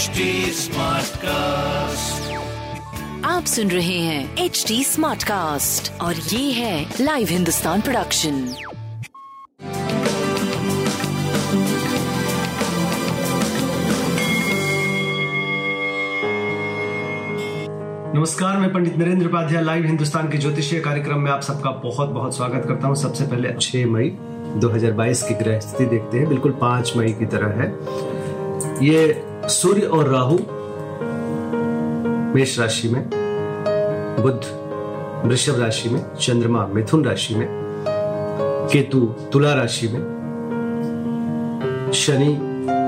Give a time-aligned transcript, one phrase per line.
[0.00, 0.20] HD
[1.16, 2.32] cast
[3.24, 8.32] आप सुन रहे हैं एच डी स्मार्ट कास्ट और ये है लाइव हिंदुस्तान प्रोडक्शन
[18.14, 22.36] नमस्कार मैं पंडित नरेंद्र उपाध्याय लाइव हिंदुस्तान के ज्योतिषीय कार्यक्रम में आप सबका बहुत बहुत
[22.36, 24.10] स्वागत करता हूँ। सबसे पहले 6 मई
[24.60, 27.74] 2022 की ग्रह स्थिति देखते हैं। बिल्कुल 5 मई की तरह है।
[28.86, 30.38] ये सूर्य और राहु
[32.34, 33.10] मेष राशि में,
[34.20, 34.40] बुध
[35.24, 37.48] वृषभ राशि में, चंद्रमा मिथुन राशि में,
[38.72, 39.00] केतु
[39.32, 40.00] तुला राशि में,
[41.94, 42.36] शनि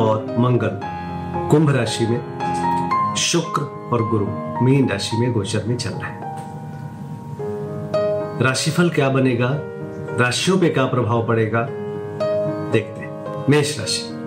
[0.00, 0.80] और मंगल
[1.50, 2.20] कुंभ राशि में,
[3.14, 4.26] शुक्र और गुरु
[4.64, 6.18] मीन राशि में गोचर में चल रहे हैं।
[8.42, 9.50] राशिफल क्या बनेगा?
[10.24, 11.62] राशियों पे क्या प्रभाव पड़ेगा?
[12.70, 14.17] देखते हैं। मेष राशि।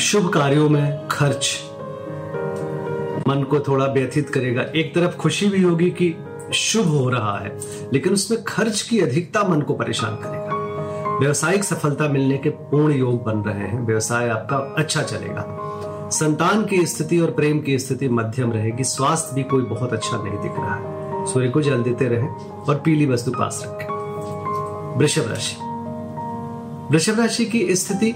[0.00, 1.60] शुभ कार्यों में खर्च।
[3.28, 6.16] मन को थोड़ा व्यथित करेगा। एक तरफ़ खुशी भी होगी कि
[6.54, 7.58] शुभ हो रहा है,
[7.92, 10.56] लेकिन उसमें खर्च की अधिकता मन को परेशान करेगा।
[11.18, 15.44] व्यवसायिक सफलता मिलने के पूर्ण योग बन रहे हैं। व्यवसाय आपका अच्छा चलेगा।
[16.12, 20.38] संतान की स्थिति और प्रेम की स्थिति मध्यम रहेगी। स्वास्थ्य भी कोई बहुत अच्छा नहीं
[20.38, 22.26] दिख रहा है। सूर्य को जल देते रहे
[22.68, 23.88] और पीली वस्तु पास रखें।
[24.98, 25.56] वृषभ राशि।
[26.90, 28.14] वृषभ राशि की स्थिति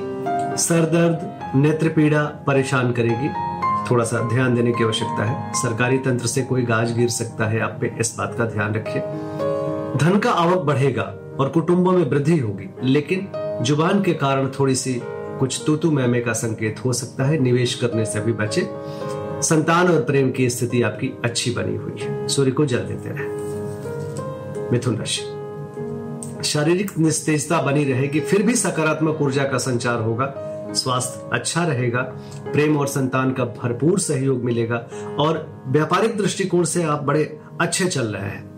[0.59, 3.29] सर दर्द नेत्र पीड़ा परेशान करेगी।
[3.91, 7.61] थोड़ा सा ध्यान देने की आवश्यकता है। सरकारी तंत्र से कोई गाज गिर सकता है।
[7.61, 9.03] आप पे इस बात का ध्यान रखिए।
[9.99, 13.29] धन का आवक बढ़ेगा और कुटुंबों में वृद्धि होगी। लेकिन
[13.63, 18.05] ज़ुबान के कारण थोड़ी सी कुछ तूतु मैमे का संकेत हो सकता है। निवेश करने
[18.05, 18.69] से भी बचे।
[19.43, 23.29] संतान और प्रेम की स्थिति आपकी अच्छी बनी हुई है। सूर्य को जल देते रहे।
[24.73, 25.23] मिथुन राशि।
[26.45, 32.03] शारीरिक निस्तेजता बनी रहेगी। फिर भी सकारात्मक ऊर्जा का संचार होगा। स्वास्थ्य अच्छा रहेगा,
[32.53, 34.77] प्रेम और संतान का भरपूर सहयोग मिलेगा
[35.19, 38.51] और व्यापारिक दृष्टिकोण से आप बड़े अच्छे चल रहे हैं।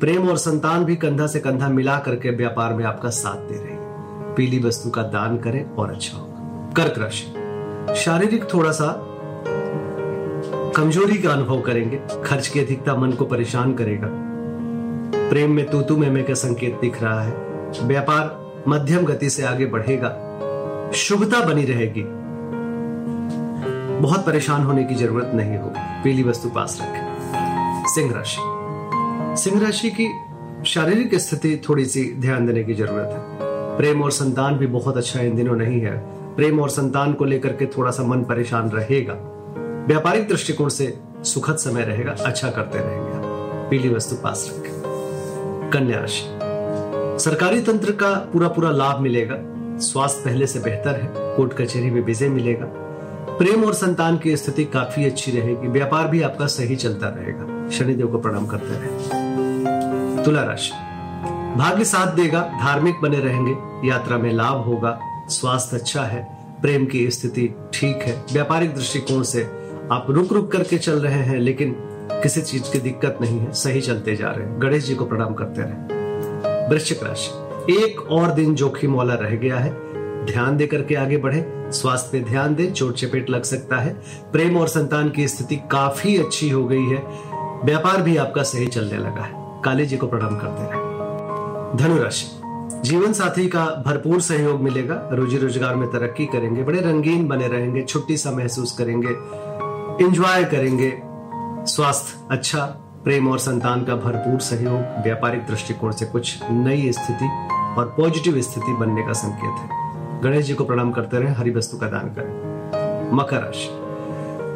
[0.00, 3.72] प्रेम और संतान भी कंधा से कंधा मिला करके व्यापार में आपका साथ दे रहे
[3.72, 7.32] हैं। पीली वस्तु का दान करें और अच्छा होगा। कर्क राशि।
[8.00, 9.06] शारीरिक थोड़ा सा
[10.76, 14.08] कमज़ोरी का अनुभव करेंगे। खर्च की अधिकता मन को परेशान करेगा।
[15.30, 17.32] प्रेम में तूतु में का संकेत दिख रहा है।
[17.82, 20.22] व्यापार मध्यम गति से आगे बढ़ेगा।
[20.94, 22.04] शुभता बनी रहेगी।
[24.00, 29.90] बहुत परेशान होने की ज़रूरत नहीं होगी। पीली वस्तु पास रखें। सिंह राशि। सिंह राशि
[29.90, 30.08] की
[30.66, 35.20] शारीरिक स्थिति थोड़ी सी ध्यान देने की ज़रूरत है। प्रेम और संतान भी बहुत अच्छा
[35.20, 35.98] इन दिनों नहीं है।
[36.36, 39.14] प्रेम और संतान को लेकर के थोड़ा सा मन परेशान रहेगा।
[39.86, 43.12] व्यापारिक दृष्टिकोण से सुखद समय रहेगा अच्छा करते रहेंगे
[43.70, 46.24] पीली वस्तु पास रखें। कन्या राशि।
[47.24, 49.36] सरकारी तंत्र का पूरा पूरा लाभ मिलेगा।
[49.80, 52.66] स्वास्थ्य पहले से बेहतर है, कोर्ट कचहरी में विजय मिलेगा।
[53.38, 58.06] प्रेम और संतान की स्थिति काफ़ी अच्छी रहेगी, व्यापार भी आपका सही चलता रहेगा। शनिदेव
[58.06, 58.88] को प्रणाम करते रहे।
[60.24, 60.70] तुला राशि।
[61.58, 67.10] भाग्य साथ देगा, धार्मिक बने रहेंगे, यात्रा में लाभ होगा, स्वास्थ्य अच्छा है, प्रेम की
[67.10, 69.42] स्थिति ठीक है, व्यापारिक दृष्टिकोण से
[69.92, 71.76] आप रुक रुक करके चल रहे हैं, लेकिन
[72.12, 75.34] किसी चीज़ की दिक्कत नहीं है, सही चलते जा रहे हैं। गणेश जी को प्रणाम
[75.34, 75.96] करते रहे।
[76.68, 79.70] वृश्चिक राशि। एक और दिन जोखिम वाला रह गया है।
[80.26, 83.94] ध्यान दे करके आगे बढ़े। स्वास्थ्य पे ध्यान दे, चोट चपेट लग सकता है।
[84.32, 86.98] प्रेम और संतान की स्थिति काफ़ी अच्छी हो गई है।
[87.64, 92.26] व्यापार भी आपका सही चलने लगा है। काली जी को प्रणाम करते रहे। धनुराशि।
[92.88, 97.82] जीवन साथी का भरपूर सहयोग मिलेगा। रोजी रोज़गार में तरक्की करेंगे, बड़े रंगीन बने रहेंगे,
[97.82, 99.16] छुट्टी सा महसूस करेंगे
[100.04, 100.92] इंजॉय करेंगे।
[101.72, 102.64] स्वास्थ्य अच्छा
[103.04, 107.28] प्रेम और संतान का भरपूर सहयोग। व्यापारिक दृष्टिकोण से कुछ नई स्थिति
[107.78, 109.86] और पॉजिटिव स्थिति बनने का संकेत है।
[110.22, 112.46] गणेश जी को प्रणाम करते रहे हरी वस्तु का दान करें।
[113.16, 113.86] मकर राशि।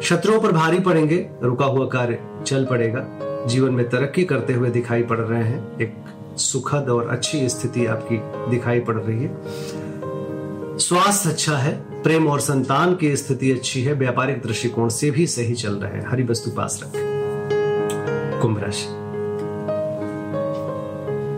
[0.07, 3.05] शत्रुओं पर भारी पड़ेंगे, रुका हुआ कार्य चल पड़ेगा।
[3.45, 5.95] जीवन में तरक्की करते हुए दिखाई पड़ रहे हैं। एक
[6.37, 9.41] सुखद और अच्छी स्थिति आपकी दिखाई पड़ रही है।
[10.77, 15.53] स्वास्थ्य अच्छा है, प्रेम और संतान की स्थिति अच्छी है, व्यापारिक दृष्टिकोण से भी सही
[15.53, 19.00] चल रहे हैं। हरी वस्तु पास रखें। कुंभ राशि।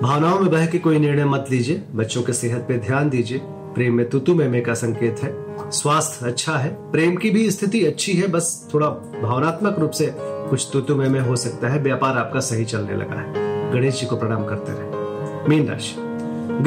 [0.03, 3.93] भावनाओं में बह के कोई निर्णय मत लीजिए। बच्चों के सेहत पे ध्यान दीजिए। प्रेम
[3.93, 8.27] में तुतु में का संकेत है। स्वास्थ्य अच्छा है। प्रेम की भी स्थिति अच्छी है।
[8.27, 8.87] बस थोड़ा
[9.23, 13.33] भावनात्मक रूप से कुछ तुतु में हो सकता है। व्यापार आपका सही चलने लगा है।
[13.71, 15.95] गणेश जी को प्रणाम करते रहे। मीन राशि।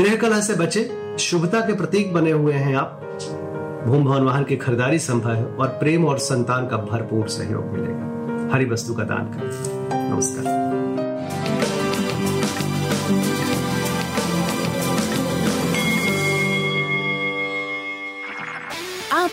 [0.02, 3.18] गृह कलह से बचे। शुभता के प्रतीक बने हुए हैं आप।
[3.86, 8.54] भूम भवन वाहन की खरीदारी संभव है और प्रेम और संतान का भरपूर सहयोग मिलेगा।
[8.54, 11.05] हरी वस्तु का दान करें। नमस्कार।